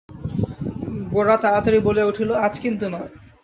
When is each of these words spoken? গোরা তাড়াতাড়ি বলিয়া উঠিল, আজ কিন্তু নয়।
গোরা 1.11 1.35
তাড়াতাড়ি 1.37 1.79
বলিয়া 1.79 2.09
উঠিল, 2.11 2.29
আজ 2.45 2.53
কিন্তু 2.59 2.85
নয়। 2.89 3.09